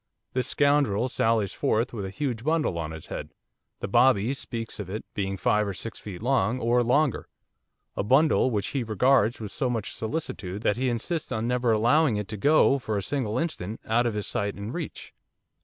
This 0.33 0.47
scoundrel 0.47 1.09
sallies 1.09 1.53
forth 1.53 1.93
with 1.93 2.05
a 2.05 2.09
huge 2.09 2.43
bundle 2.43 2.79
on 2.79 2.89
his 2.89 3.05
head, 3.05 3.29
the 3.81 3.87
bobby 3.87 4.33
speaks 4.33 4.79
of 4.79 4.89
it 4.89 5.05
being 5.13 5.37
five 5.37 5.67
or 5.67 5.75
six 5.75 5.99
feet 5.99 6.23
long, 6.23 6.57
or 6.59 6.81
longer, 6.81 7.27
a 7.95 8.01
bundle 8.01 8.49
which 8.49 8.69
he 8.69 8.83
regards 8.83 9.39
with 9.39 9.51
so 9.51 9.69
much 9.69 9.93
solicitude 9.93 10.63
that 10.63 10.75
he 10.75 10.89
insists 10.89 11.31
on 11.31 11.47
never 11.47 11.71
allowing 11.71 12.17
it 12.17 12.27
to 12.29 12.37
go, 12.37 12.79
for 12.79 12.97
a 12.97 13.03
single 13.03 13.37
instant, 13.37 13.79
out 13.85 14.07
of 14.07 14.15
his 14.15 14.25
sight 14.25 14.55
and 14.55 14.73
reach. 14.73 15.13